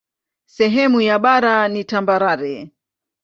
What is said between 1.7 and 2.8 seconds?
tambarare.